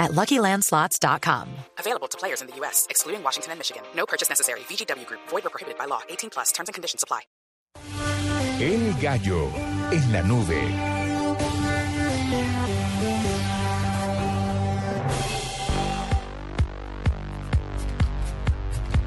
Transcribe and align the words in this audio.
at 0.00 0.10
LuckyLandSlots.com. 0.10 1.48
Available 1.78 2.08
to 2.08 2.18
players 2.18 2.40
in 2.40 2.48
the 2.48 2.56
U.S., 2.56 2.88
excluding 2.90 3.22
Washington 3.22 3.52
and 3.52 3.60
Michigan. 3.60 3.84
No 3.94 4.06
purchase 4.06 4.28
necessary. 4.28 4.60
VGW 4.60 5.06
Group. 5.06 5.20
Void 5.28 5.46
or 5.46 5.50
prohibited 5.50 5.78
by 5.78 5.84
law. 5.84 6.00
18 6.08 6.30
plus. 6.30 6.50
Terms 6.50 6.68
and 6.68 6.74
conditions 6.74 7.04
apply. 7.04 7.20
El 8.60 8.92
gallo 9.00 9.48
en 9.90 10.12
la 10.12 10.22
nube. 10.22 10.60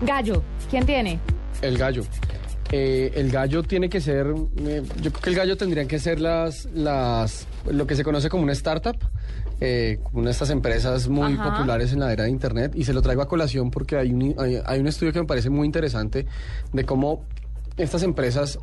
Gallo, 0.06 0.44
¿quién 0.70 0.86
tiene? 0.86 1.20
El 1.62 1.78
gallo. 1.78 2.04
Eh, 2.76 3.12
el 3.14 3.30
gallo 3.30 3.62
tiene 3.62 3.88
que 3.88 4.02
ser, 4.02 4.26
eh, 4.66 4.82
yo 5.00 5.12
creo 5.12 5.22
que 5.22 5.30
el 5.30 5.36
gallo 5.36 5.56
tendrían 5.56 5.88
que 5.88 6.00
ser 6.00 6.20
las, 6.20 6.66
las, 6.74 7.46
lo 7.70 7.86
que 7.86 7.96
se 7.96 8.04
conoce 8.04 8.30
como 8.30 8.42
una 8.42 8.54
startup, 8.54 8.98
eh, 9.62 10.00
una 10.12 10.26
de 10.26 10.32
estas 10.32 10.50
empresas 10.50 11.08
muy 11.08 11.34
Ajá. 11.34 11.52
populares 11.52 11.94
en 11.94 12.00
la 12.00 12.12
era 12.12 12.24
de 12.24 12.32
Internet. 12.32 12.72
Y 12.74 12.86
se 12.86 12.94
lo 12.94 13.04
traigo 13.04 13.22
a 13.22 13.28
colación 13.28 13.70
porque 13.70 13.96
hay 13.98 14.12
un, 14.12 14.34
hay, 14.40 14.60
hay 14.66 14.80
un 14.80 14.88
estudio 14.88 15.14
que 15.14 15.20
me 15.20 15.28
parece 15.28 15.52
muy 15.52 15.68
interesante 15.68 16.26
de 16.72 16.84
cómo 16.84 17.24
estas 17.78 18.02
empresas 18.02 18.58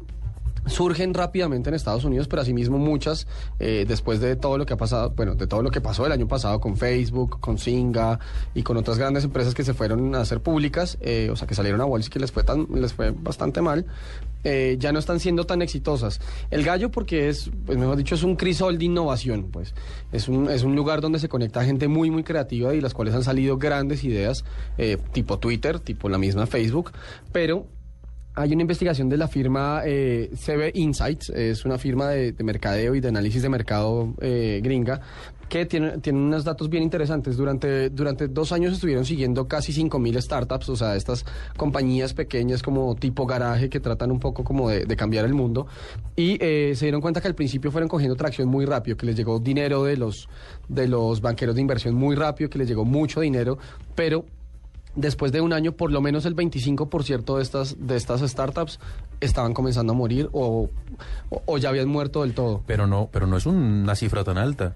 surgen 0.70 1.14
rápidamente 1.14 1.68
en 1.68 1.74
Estados 1.74 2.04
Unidos, 2.04 2.28
pero 2.28 2.42
asimismo 2.42 2.78
muchas, 2.78 3.26
eh, 3.58 3.84
después 3.86 4.20
de 4.20 4.36
todo 4.36 4.56
lo 4.56 4.66
que 4.66 4.74
ha 4.74 4.76
pasado, 4.76 5.10
bueno, 5.10 5.34
de 5.34 5.46
todo 5.46 5.62
lo 5.62 5.70
que 5.70 5.80
pasó 5.80 6.06
el 6.06 6.12
año 6.12 6.28
pasado 6.28 6.60
con 6.60 6.76
Facebook, 6.76 7.40
con 7.40 7.58
Singa 7.58 8.18
y 8.54 8.62
con 8.62 8.76
otras 8.76 8.98
grandes 8.98 9.24
empresas 9.24 9.54
que 9.54 9.64
se 9.64 9.74
fueron 9.74 10.14
a 10.14 10.20
hacer 10.20 10.40
públicas, 10.40 10.98
eh, 11.00 11.28
o 11.30 11.36
sea, 11.36 11.46
que 11.46 11.54
salieron 11.54 11.80
a 11.80 11.84
bolsa 11.84 12.08
y 12.08 12.10
que 12.10 12.20
les 12.20 12.32
fue, 12.32 12.44
tan, 12.44 12.66
les 12.74 12.92
fue 12.92 13.10
bastante 13.10 13.60
mal, 13.60 13.86
eh, 14.44 14.76
ya 14.78 14.92
no 14.92 14.98
están 14.98 15.20
siendo 15.20 15.44
tan 15.44 15.60
exitosas. 15.62 16.20
El 16.50 16.64
gallo 16.64 16.90
porque 16.90 17.28
es, 17.28 17.50
pues 17.66 17.76
mejor 17.76 17.96
dicho, 17.96 18.14
es 18.14 18.22
un 18.22 18.36
crisol 18.36 18.78
de 18.78 18.86
innovación, 18.86 19.48
pues 19.50 19.74
es 20.12 20.28
un, 20.28 20.50
es 20.50 20.62
un 20.62 20.76
lugar 20.76 21.00
donde 21.00 21.18
se 21.18 21.28
conecta 21.28 21.64
gente 21.64 21.88
muy, 21.88 22.10
muy 22.10 22.22
creativa 22.22 22.74
y 22.74 22.80
las 22.80 22.94
cuales 22.94 23.14
han 23.14 23.24
salido 23.24 23.58
grandes 23.58 24.04
ideas, 24.04 24.44
eh, 24.78 24.98
tipo 25.12 25.38
Twitter, 25.38 25.80
tipo 25.80 26.08
la 26.08 26.18
misma 26.18 26.46
Facebook, 26.46 26.92
pero 27.32 27.66
hay 28.34 28.52
una 28.52 28.62
investigación 28.62 29.08
de 29.08 29.16
la 29.16 29.28
firma 29.28 29.82
eh, 29.84 30.30
CB 30.34 30.72
Insights, 30.74 31.30
es 31.30 31.64
una 31.64 31.78
firma 31.78 32.08
de, 32.08 32.32
de 32.32 32.44
mercadeo 32.44 32.94
y 32.94 33.00
de 33.00 33.08
análisis 33.08 33.42
de 33.42 33.48
mercado 33.48 34.14
eh, 34.20 34.60
gringa, 34.62 35.00
que 35.48 35.66
tiene, 35.66 35.98
tiene 35.98 36.20
unos 36.20 36.44
datos 36.44 36.70
bien 36.70 36.82
interesantes. 36.82 37.36
Durante, 37.36 37.90
durante 37.90 38.28
dos 38.28 38.52
años 38.52 38.72
estuvieron 38.72 39.04
siguiendo 39.04 39.48
casi 39.48 39.72
5.000 39.72 40.22
startups, 40.22 40.68
o 40.68 40.76
sea, 40.76 40.94
estas 40.94 41.26
compañías 41.56 42.14
pequeñas 42.14 42.62
como 42.62 42.94
tipo 42.94 43.26
garaje 43.26 43.68
que 43.68 43.80
tratan 43.80 44.12
un 44.12 44.20
poco 44.20 44.44
como 44.44 44.70
de, 44.70 44.84
de 44.84 44.96
cambiar 44.96 45.24
el 45.24 45.34
mundo. 45.34 45.66
Y 46.14 46.38
eh, 46.40 46.74
se 46.76 46.86
dieron 46.86 47.00
cuenta 47.00 47.20
que 47.20 47.26
al 47.26 47.34
principio 47.34 47.72
fueron 47.72 47.88
cogiendo 47.88 48.14
tracción 48.14 48.48
muy 48.48 48.64
rápido, 48.64 48.96
que 48.96 49.06
les 49.06 49.16
llegó 49.16 49.40
dinero 49.40 49.82
de 49.82 49.96
los, 49.96 50.28
de 50.68 50.86
los 50.86 51.20
banqueros 51.20 51.56
de 51.56 51.62
inversión 51.62 51.96
muy 51.96 52.14
rápido, 52.14 52.48
que 52.48 52.58
les 52.58 52.68
llegó 52.68 52.84
mucho 52.84 53.20
dinero, 53.20 53.58
pero 53.96 54.24
después 54.96 55.32
de 55.32 55.40
un 55.40 55.52
año, 55.52 55.72
por 55.72 55.90
lo 55.92 56.00
menos 56.00 56.26
el 56.26 56.34
25% 56.36 57.36
de 57.36 57.42
estas, 57.42 57.76
de 57.78 57.96
estas 57.96 58.20
startups 58.22 58.78
estaban 59.20 59.54
comenzando 59.54 59.92
a 59.92 59.96
morir 59.96 60.28
o, 60.32 60.68
o- 61.30 61.42
o 61.46 61.58
ya 61.58 61.68
habían 61.68 61.88
muerto 61.88 62.22
del 62.22 62.34
todo. 62.34 62.62
Pero 62.66 62.86
no, 62.86 63.08
pero 63.12 63.26
no 63.26 63.36
es 63.36 63.46
una 63.46 63.94
cifra 63.94 64.24
tan 64.24 64.38
alta. 64.38 64.74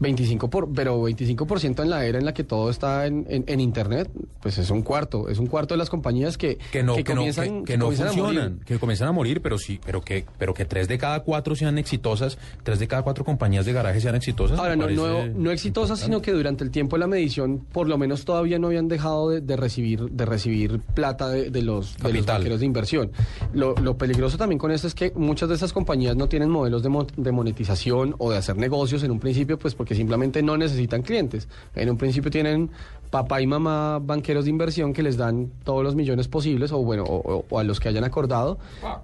25 0.00 0.50
por, 0.50 0.72
pero 0.72 1.00
25% 1.08 1.82
en 1.82 1.90
la 1.90 2.04
era 2.06 2.18
en 2.18 2.24
la 2.24 2.34
que 2.34 2.42
todo 2.42 2.70
está 2.70 3.06
en, 3.06 3.26
en- 3.28 3.44
en 3.46 3.60
Internet, 3.60 4.10
pues 4.42 4.58
es 4.58 4.70
un 4.70 4.82
cuarto, 4.82 5.28
es 5.28 5.38
un 5.38 5.46
cuarto 5.46 5.74
de 5.74 5.78
las 5.78 5.90
compañías 5.90 6.36
que, 6.38 6.56
Que 6.72 6.82
no, 6.82 6.96
que, 6.96 7.04
comienzan, 7.04 7.64
que, 7.64 7.72
que 7.72 7.78
no 7.78 7.84
comienzan 7.86 8.08
a 8.08 8.12
morir. 8.12 8.24
funcionan, 8.24 8.60
que 8.64 8.78
comienzan 8.78 9.08
a 9.08 9.12
morir, 9.12 9.42
pero 9.42 9.58
sí, 9.58 9.78
pero 9.84 10.00
que, 10.00 10.24
pero 10.38 10.54
que 10.54 10.64
tres 10.64 10.88
de 10.88 10.96
cada 10.98 11.20
cuatro 11.20 11.54
sean 11.54 11.76
exitosas, 11.78 12.38
tres 12.62 12.78
de 12.78 12.88
cada 12.88 13.02
cuatro 13.02 13.24
compañías 13.24 13.66
de 13.66 13.72
garaje 13.74 14.00
sean 14.00 14.14
exitosas. 14.14 14.58
Ahora, 14.58 14.74
no, 14.74 14.88
no, 14.88 15.26
no 15.26 15.50
exitosas, 15.50 16.00
sino 16.00 16.22
que 16.22 16.32
durante 16.32 16.64
el 16.64 16.70
tiempo 16.70 16.96
de 16.96 17.00
la 17.00 17.06
medición, 17.06 17.58
por 17.70 17.86
lo 17.86 17.98
menos 17.98 18.24
todavía 18.24 18.58
no 18.58 18.68
habían 18.68 18.88
dejado 18.88 19.28
de, 19.28 19.40
de 19.42 19.56
recibir, 19.56 20.10
de 20.10 20.24
recibir 20.24 20.80
plata 20.80 21.28
de, 21.28 21.50
de 21.50 21.62
los, 21.62 21.96
de 21.98 22.02
los 22.04 22.24
Capital. 22.26 22.58
de 22.58 22.66
inversión. 22.66 23.12
Lo, 23.52 23.74
lo 23.76 23.98
peligroso 23.98 24.38
también 24.38 24.58
con 24.58 24.70
esto 24.70 24.86
es 24.86 24.94
que 24.94 25.12
muchas 25.14 25.48
de 25.50 25.56
esas 25.56 25.72
compañías 25.74 26.16
no 26.16 26.26
tienen 26.26 26.48
modelos 26.48 26.82
de, 26.82 26.90
de 27.18 27.32
monetización 27.32 28.14
o 28.18 28.30
de 28.30 28.38
hacer 28.38 28.56
negocios 28.56 29.02
en 29.02 29.10
un 29.10 29.20
principio, 29.20 29.58
pues 29.58 29.74
porque 29.74 29.89
simplemente 29.94 30.42
no 30.42 30.56
necesitan 30.56 31.02
clientes. 31.02 31.48
En 31.74 31.90
un 31.90 31.96
principio 31.96 32.30
tienen 32.30 32.70
papá 33.10 33.40
y 33.42 33.46
mamá 33.48 33.98
banqueros 34.00 34.44
de 34.44 34.50
inversión 34.50 34.92
que 34.92 35.02
les 35.02 35.16
dan 35.16 35.50
todos 35.64 35.82
los 35.82 35.96
millones 35.96 36.28
posibles, 36.28 36.70
o 36.70 36.78
bueno, 36.78 37.02
o, 37.02 37.44
o- 37.50 37.58
a 37.58 37.64
los 37.64 37.80
que 37.80 37.88
hayan 37.88 38.04
acordado. 38.04 38.56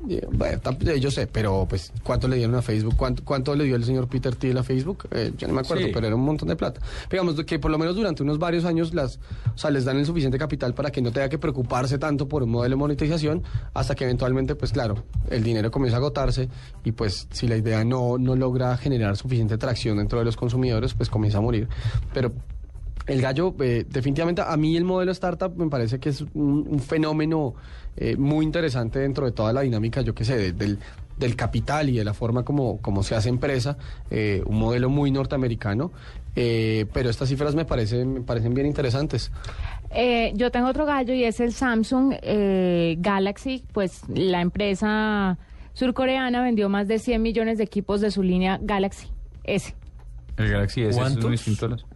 Eh, 0.08 0.24
bueno, 0.30 0.60
tam- 0.62 0.88
eh, 0.88 1.00
yo 1.00 1.10
sé, 1.10 1.26
pero 1.26 1.66
pues, 1.68 1.92
¿cuánto 2.04 2.28
le 2.28 2.36
dieron 2.36 2.54
a 2.54 2.62
Facebook? 2.62 2.94
¿Cuánto, 2.96 3.24
cuánto 3.24 3.56
le 3.56 3.64
dio 3.64 3.74
el 3.74 3.82
señor 3.82 4.06
Peter 4.06 4.36
Thiel 4.36 4.58
a 4.58 4.62
Facebook? 4.62 5.08
Eh, 5.10 5.32
yo 5.36 5.48
no 5.48 5.54
me 5.54 5.60
acuerdo, 5.62 5.86
Sí. 5.86 5.90
pero 5.92 6.06
era 6.06 6.14
un 6.14 6.22
montón 6.22 6.46
de 6.48 6.54
plata. 6.54 6.80
Digamos 7.10 7.34
que 7.44 7.58
por 7.58 7.68
lo 7.72 7.78
menos 7.78 7.96
durante 7.96 8.22
unos 8.22 8.38
varios 8.38 8.64
años 8.64 8.94
las, 8.94 9.18
o 9.52 9.58
sea, 9.58 9.72
les 9.72 9.84
dan 9.84 9.96
el 9.96 10.06
suficiente 10.06 10.38
capital 10.38 10.72
para 10.72 10.92
que 10.92 11.02
no 11.02 11.10
tenga 11.10 11.28
que 11.28 11.38
preocuparse 11.38 11.98
tanto 11.98 12.28
por 12.28 12.44
un 12.44 12.50
modelo 12.50 12.76
de 12.76 12.78
monetización, 12.78 13.42
hasta 13.74 13.96
que 13.96 14.04
eventualmente, 14.04 14.54
pues 14.54 14.70
claro, 14.70 15.02
el 15.30 15.42
dinero 15.42 15.72
comienza 15.72 15.96
a 15.96 15.98
agotarse 15.98 16.48
y 16.84 16.92
pues 16.92 17.26
si 17.32 17.48
la 17.48 17.56
idea 17.56 17.84
no, 17.84 18.18
no 18.18 18.36
logra 18.36 18.76
generar 18.76 19.16
suficiente 19.16 19.58
tracción 19.58 19.96
dentro 19.98 20.20
de 20.20 20.24
los 20.26 20.36
consumidores, 20.36 20.66
pues 20.94 21.10
comienza 21.10 21.38
a 21.38 21.40
morir. 21.40 21.68
Pero 22.12 22.32
el 23.06 23.22
gallo, 23.22 23.54
eh, 23.60 23.84
definitivamente, 23.88 24.42
a 24.42 24.56
mí 24.56 24.76
el 24.76 24.84
modelo 24.84 25.12
startup 25.12 25.56
me 25.56 25.68
parece 25.68 26.00
que 26.00 26.08
es 26.08 26.24
un, 26.34 26.80
fenómeno 26.80 27.54
eh, 27.96 28.16
muy 28.16 28.44
interesante 28.44 28.98
dentro 28.98 29.26
de 29.26 29.32
toda 29.32 29.52
la 29.52 29.60
dinámica, 29.60 30.00
yo 30.00 30.14
qué 30.14 30.24
sé, 30.24 30.52
de- 30.52 30.52
del, 30.52 31.36
capital 31.36 31.88
y 31.88 31.96
de 31.96 32.04
la 32.04 32.12
forma 32.12 32.44
como, 32.44 33.02
se 33.02 33.14
hace 33.14 33.28
empresa, 33.28 33.78
eh, 34.10 34.42
un 34.44 34.58
modelo 34.58 34.90
muy 34.90 35.10
norteamericano, 35.10 35.90
pero 36.34 37.08
estas 37.08 37.30
cifras 37.30 37.54
me 37.54 37.64
parecen, 37.64 38.12
me 38.12 38.20
parecen 38.20 38.52
bien 38.52 38.66
interesantes. 38.66 39.32
Yo 40.34 40.50
tengo 40.50 40.68
otro 40.68 40.84
gallo 40.84 41.14
y 41.14 41.24
es 41.24 41.40
el 41.40 41.54
Samsung 41.54 42.16
Galaxy, 42.98 43.64
pues 43.72 44.02
la 44.08 44.42
empresa 44.42 45.38
surcoreana 45.72 46.42
vendió 46.42 46.68
más 46.68 46.86
de 46.86 46.98
100 46.98 47.22
millones 47.22 47.56
de 47.56 47.64
equipos 47.64 48.02
de 48.02 48.10
su 48.10 48.22
línea 48.22 48.58
Galaxy 48.60 49.08
S. 49.44 49.74
El 50.36 50.50
Galaxy 50.50 50.82
S 50.82 50.90
es 50.90 50.96
¿Cuántos? 50.96 51.24
muy 51.24 51.32
distinto 51.32 51.66
a 51.66 51.68
los- 51.70 51.86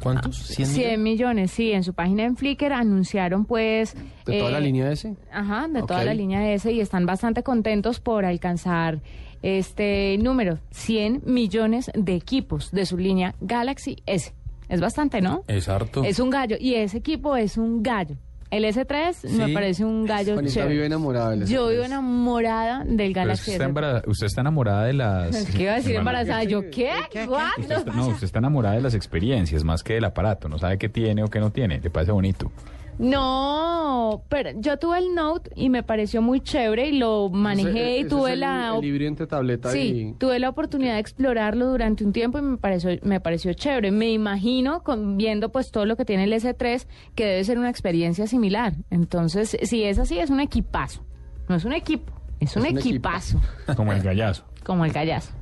¿Cuántos? 0.00 0.36
100 0.36 0.68
100 0.68 1.02
millones, 1.02 1.50
sí. 1.50 1.72
En 1.72 1.82
su 1.82 1.94
página 1.94 2.24
en 2.24 2.36
Flickr 2.36 2.72
anunciaron 2.72 3.44
pues... 3.44 3.94
De 4.26 4.38
toda 4.38 4.50
eh, 4.50 4.52
la 4.52 4.60
línea 4.60 4.92
ese. 4.92 5.16
Ajá, 5.32 5.68
de 5.68 5.82
toda 5.82 6.04
la 6.04 6.14
línea 6.14 6.52
S 6.52 6.70
y 6.70 6.80
están 6.80 7.06
bastante 7.06 7.42
contentos 7.42 7.98
por 7.98 8.24
alcanzar 8.24 9.00
este 9.42 10.18
número, 10.20 10.58
100 10.70 11.22
millones 11.24 11.90
de 11.94 12.14
equipos 12.14 12.70
de 12.72 12.86
su 12.86 12.98
línea 12.98 13.34
Galaxy 13.40 13.96
S. 14.06 14.34
Es 14.68 14.80
bastante, 14.80 15.20
¿no? 15.20 15.44
Es 15.46 15.68
harto. 15.68 16.04
Es 16.04 16.18
un 16.18 16.30
gallo 16.30 16.56
y 16.58 16.74
ese 16.74 16.98
equipo 16.98 17.36
es 17.36 17.56
un 17.56 17.82
gallo. 17.82 18.16
El 18.50 18.64
S3 18.64 19.28
me 19.30 19.48
parece 19.52 19.84
un 19.84 20.06
gallo 20.06 20.34
Juanita 20.34 20.54
chévere. 20.54 20.72
vive 20.74 20.86
enamorada 20.86 21.30
del 21.30 21.46
Yo 21.46 21.66
S3. 21.68 21.72
vivo 21.72 21.84
enamorada 21.84 22.84
del 22.84 23.12
Galaxy 23.12 23.50
está 23.52 23.64
S3. 23.64 23.68
embara- 23.68 24.02
usted 24.06 24.26
está 24.26 24.40
enamorada 24.42 24.84
de 24.84 24.92
las... 24.92 25.46
¿Qué 25.46 25.62
iba 25.64 25.72
a 25.72 25.76
decir 25.76 25.96
embarazada? 25.96 26.44
¿Yo 26.44 26.62
qué? 26.70 26.90
usted 27.08 27.26
¿Cuándo? 27.26 27.74
está- 27.74 27.92
no, 27.92 28.06
usted 28.08 28.24
está 28.24 28.38
enamorada 28.38 28.76
de 28.76 28.82
las 28.82 28.94
experiencias 28.94 29.64
más 29.64 29.82
que 29.82 29.94
del 29.94 30.04
aparato. 30.04 30.48
No 30.48 30.58
sabe 30.58 30.78
qué 30.78 30.88
tiene 30.88 31.24
o 31.24 31.28
qué 31.28 31.40
no 31.40 31.50
tiene. 31.50 31.80
Le 31.80 31.90
parece 31.90 32.12
bonito. 32.12 32.52
No, 32.98 34.22
pero 34.28 34.50
yo 34.58 34.78
tuve 34.78 34.98
el 34.98 35.14
Note 35.14 35.50
y 35.54 35.68
me 35.68 35.82
pareció 35.82 36.22
muy 36.22 36.40
chévere 36.40 36.88
y 36.88 36.98
lo 36.98 37.28
manejé 37.28 37.70
Ese- 37.70 37.96
y 37.96 38.00
ese 38.00 38.08
tuve 38.08 38.28
es 38.30 38.34
el- 38.34 38.40
la 38.40 38.78
El 38.80 39.02
entre 39.02 39.26
tableta 39.26 39.70
Sí, 39.70 40.10
y... 40.10 40.12
tuve 40.18 40.38
la 40.38 40.48
oportunidad 40.48 40.94
de 40.94 41.00
explorarlo 41.00 41.66
durante 41.66 42.04
un 42.04 42.12
tiempo 42.12 42.38
y 42.38 42.42
me 42.42 42.56
pareció, 42.56 42.90
me 43.02 43.20
pareció 43.20 43.52
chévere. 43.52 43.90
Me 43.90 44.10
imagino, 44.12 44.82
con, 44.82 45.16
viendo 45.16 45.50
pues 45.50 45.70
todo 45.70 45.84
lo 45.86 45.96
que 45.96 46.04
tiene 46.04 46.24
el 46.24 46.32
S3, 46.32 46.86
que 47.14 47.24
debe 47.24 47.44
ser 47.44 47.58
una 47.58 47.70
experiencia 47.70 48.26
similar. 48.26 48.74
Entonces, 48.90 49.56
si 49.62 49.84
es 49.84 49.98
así, 49.98 50.18
es 50.18 50.30
un 50.30 50.40
equipazo. 50.40 51.04
No 51.48 51.56
es 51.56 51.64
un 51.64 51.72
equipo, 51.72 52.12
es 52.40 52.56
un, 52.56 52.64
Es 52.66 52.72
un 52.72 52.78
equipazo, 52.78 53.40
Como 53.76 53.92
el 53.92 54.02
gallazo. 54.02 54.44
como 54.64 54.84
el 54.84 54.92
gallazo. 54.92 55.32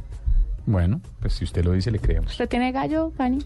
Bueno, 0.66 1.00
pues 1.20 1.34
si 1.34 1.44
usted 1.44 1.64
lo 1.64 1.72
dice, 1.72 1.90
le 1.90 1.98
creemos. 1.98 2.32
¿Usted 2.32 2.48
tiene 2.48 2.72
gallo, 2.72 3.12
Cani? 3.16 3.38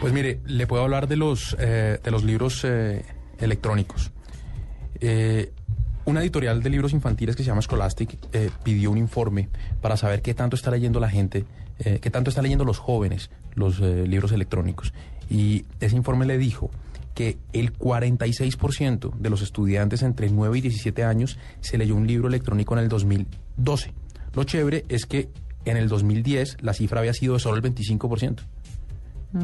Pues 0.00 0.12
mire, 0.12 0.40
le 0.46 0.66
puedo 0.66 0.82
hablar 0.82 1.08
de 1.08 1.16
los, 1.16 1.56
eh, 1.60 1.98
de 2.02 2.10
los 2.10 2.24
libros 2.24 2.64
eh, 2.64 3.04
electrónicos. 3.40 4.10
Eh, 5.00 5.52
una 6.06 6.22
editorial 6.22 6.62
de 6.62 6.70
libros 6.70 6.92
infantiles 6.92 7.36
que 7.36 7.42
se 7.42 7.48
llama 7.48 7.62
Scholastic 7.62 8.18
eh, 8.32 8.50
pidió 8.62 8.90
un 8.90 8.98
informe 8.98 9.48
para 9.80 9.96
saber 9.96 10.22
qué 10.22 10.34
tanto 10.34 10.56
está 10.56 10.70
leyendo 10.70 10.98
la 10.98 11.10
gente, 11.10 11.44
eh, 11.78 11.98
qué 12.00 12.10
tanto 12.10 12.30
está 12.30 12.42
leyendo 12.42 12.64
los 12.64 12.78
jóvenes 12.78 13.30
los 13.54 13.80
eh, 13.80 14.06
libros 14.06 14.32
electrónicos. 14.32 14.92
Y 15.28 15.64
ese 15.78 15.96
informe 15.96 16.26
le 16.26 16.38
dijo 16.38 16.70
que 17.14 17.38
el 17.52 17.72
46% 17.76 19.14
de 19.14 19.30
los 19.30 19.42
estudiantes 19.42 20.02
entre 20.02 20.30
9 20.30 20.58
y 20.58 20.60
17 20.62 21.04
años 21.04 21.38
se 21.60 21.78
leyó 21.78 21.94
un 21.94 22.06
libro 22.06 22.28
electrónico 22.28 22.74
en 22.74 22.80
el 22.80 22.88
2012. 22.88 23.92
Lo 24.34 24.44
chévere 24.44 24.84
es 24.88 25.06
que 25.06 25.28
en 25.64 25.76
el 25.76 25.88
2010 25.88 26.58
la 26.60 26.72
cifra 26.72 27.00
había 27.00 27.12
sido 27.12 27.34
de 27.34 27.40
solo 27.40 27.56
el 27.56 27.62
25%. 27.62 28.38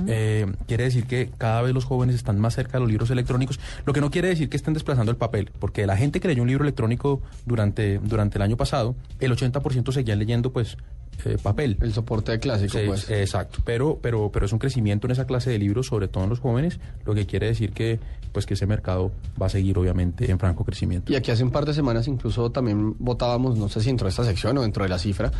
Eh, 0.09 0.47
quiere 0.67 0.85
decir 0.85 1.06
que 1.06 1.31
cada 1.38 1.62
vez 1.62 1.73
los 1.73 1.85
jóvenes 1.85 2.17
están 2.17 2.41
más 2.41 2.55
cerca 2.55 2.73
de 2.75 2.81
los 2.81 2.88
libros 2.88 3.11
electrónicos, 3.11 3.61
lo 3.85 3.93
que 3.93 4.00
no 4.00 4.11
quiere 4.11 4.29
decir 4.29 4.49
que 4.49 4.56
estén 4.56 4.75
desplazando 4.75 5.12
el 5.12 5.17
papel, 5.17 5.50
porque 5.61 5.87
la 5.87 5.97
gente 5.97 6.19
que 6.19 6.29
leyó 6.29 6.43
un 6.43 6.49
libro 6.49 6.65
electrónico 6.65 7.23
durante, 7.44 7.99
durante 7.99 8.38
el 8.38 8.43
año 8.43 8.56
pasado, 8.56 8.97
el 9.21 9.33
80% 9.33 9.93
seguían 9.93 10.19
leyendo 10.19 10.53
pues 10.53 10.77
eh, 11.25 11.37
papel. 11.43 11.77
El 11.81 11.93
soporte 11.93 12.33
de 12.33 12.39
clásico, 12.39 12.79
Sí, 12.79 12.85
pues. 12.87 13.11
Exacto, 13.11 13.59
pero, 13.65 13.99
pero, 14.01 14.31
pero 14.33 14.47
es 14.47 14.53
un 14.53 14.59
crecimiento 14.59 15.07
en 15.07 15.13
esa 15.13 15.27
clase 15.27 15.51
de 15.51 15.59
libros, 15.59 15.87
sobre 15.87 16.09
todo 16.09 16.25
en 16.25 16.31
los 16.31 16.41
jóvenes, 16.41 16.79
lo 17.05 17.15
que 17.15 17.27
quiere 17.27 17.47
decir 17.47 17.73
que 17.73 17.99
pues 18.33 18.45
que 18.45 18.53
ese 18.53 18.67
mercado 18.67 19.13
va 19.41 19.47
a 19.47 19.49
seguir 19.49 19.79
obviamente 19.79 20.31
en 20.31 20.39
franco 20.39 20.63
crecimiento. 20.63 21.11
Y 21.11 21.17
aquí 21.17 21.31
hace 21.31 21.43
un 21.43 21.51
par 21.51 21.65
de 21.65 21.73
semanas 21.73 22.07
incluso 22.07 22.51
también 22.51 22.95
votábamos, 22.99 23.57
no 23.57 23.71
sé 23.71 23.81
si 23.81 23.87
dentro 23.87 24.05
de 24.05 24.11
esta 24.11 24.25
sección 24.25 24.59
o 24.59 24.63
dentro 24.63 24.83
de 24.83 24.91
la 24.91 24.99
cifra, 24.99 25.31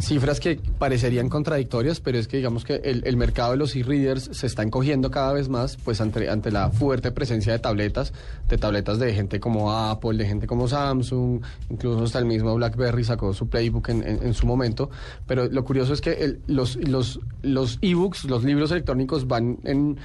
cifras 0.00 0.40
que 0.40 0.58
parecerían 0.78 1.28
contradictorias, 1.28 2.00
pero 2.00 2.16
es 2.18 2.26
que 2.26 2.38
digamos 2.38 2.64
que 2.64 2.76
el, 2.76 3.02
el 3.06 3.16
mercado 3.18 3.50
de 3.50 3.58
los 3.58 3.76
e-readers 3.76 4.30
se 4.32 4.46
está 4.46 4.62
encogiendo 4.62 5.10
cada 5.10 5.34
vez 5.34 5.50
más, 5.50 5.76
pues 5.76 6.00
ante, 6.00 6.30
ante 6.30 6.50
la 6.50 6.70
fuerte 6.70 7.10
presencia 7.10 7.52
de 7.52 7.58
tabletas, 7.58 8.14
de 8.48 8.56
tabletas 8.56 8.98
de 8.98 9.12
gente 9.12 9.40
como 9.40 9.70
Apple, 9.72 10.16
de 10.16 10.26
gente 10.26 10.46
como 10.46 10.68
Samsung, 10.68 11.42
incluso 11.68 12.04
hasta 12.04 12.18
el 12.18 12.24
mismo 12.24 12.54
BlackBerry 12.54 13.04
sacó 13.04 13.34
su 13.34 13.48
playbook 13.50 13.90
en, 13.90 14.02
en- 14.08 14.22
en 14.26 14.32
su 14.32 14.46
momento, 14.46 14.88
pero 15.26 15.46
lo 15.48 15.64
curioso 15.64 15.92
es 15.92 16.00
que 16.00 16.12
el- 16.12 16.40
los, 16.46 16.76
los, 16.76 17.20
los 17.42 17.78
ebooks, 17.82 18.24
los 18.24 18.44
libros 18.44 18.70
electrónicos 18.70 19.26
van 19.26 19.58
en 19.64 19.98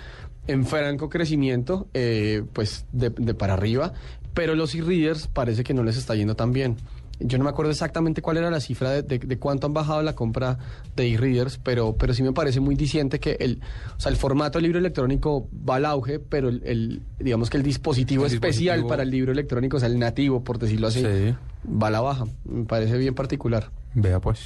en 0.46 0.66
franco 0.66 1.08
crecimiento, 1.08 1.88
eh, 1.94 2.44
pues 2.52 2.86
de, 2.92 3.10
de 3.12 3.34
para 3.34 3.54
arriba, 3.54 3.94
pero 4.34 4.56
los 4.56 4.76
e-readers 4.76 5.28
parece 5.28 5.64
que 5.64 5.74
no 5.74 5.84
les 5.84 5.96
está 5.96 6.16
yendo 6.16 6.36
tan 6.36 6.52
bien. 6.52 6.76
Yo 7.22 7.38
no 7.38 7.46
me 7.46 7.52
acuerdo 7.52 7.72
exactamente 7.72 8.22
cuál 8.22 8.36
era 8.36 8.52
la 8.52 8.60
cifra 8.60 8.90
de, 8.92 9.04
de- 9.04 9.20
de 9.20 9.40
cuánto 9.40 9.68
han 9.68 9.74
bajado 9.74 10.02
la 10.02 10.16
compra 10.16 10.58
de 10.98 11.14
e-readers, 11.14 11.60
pero, 11.64 11.96
pero 11.96 12.14
sí 12.14 12.24
me 12.24 12.34
parece 12.34 12.60
muy 12.60 12.76
diciente 12.76 13.22
que 13.22 13.38
el, 13.40 13.62
o 13.96 14.00
sea, 14.02 14.10
el 14.12 14.18
formato 14.18 14.58
del 14.58 14.64
libro 14.64 14.80
electrónico 14.80 15.48
va 15.54 15.76
al 15.78 15.86
auge, 15.86 16.20
pero 16.20 16.50
el, 16.50 16.62
el- 16.66 17.02
digamos 17.20 17.50
que 17.50 17.56
el 17.56 17.64
dispositivo 17.64 18.26
El 18.26 18.34
especial 18.34 18.80
dispositivo- 18.80 18.90
para 18.90 19.04
el 19.04 19.12
libro 19.12 19.32
electrónico, 19.32 19.78
o 19.78 19.80
sea, 19.80 19.88
el 19.88 19.98
nativo, 19.98 20.44
por 20.44 20.60
decirlo 20.60 20.88
así, 20.88 21.00
Sí. 21.00 21.34
va 21.70 21.88
a 21.88 21.92
la 21.92 22.02
baja. 22.02 22.26
Me 22.44 22.66
parece 22.66 22.98
bien 22.98 23.16
particular. 23.16 23.70
Vea 23.94 24.20
pues. 24.20 24.40